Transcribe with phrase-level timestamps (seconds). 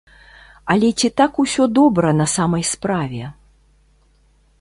[0.73, 3.23] Але ці так усё добра на самай справе?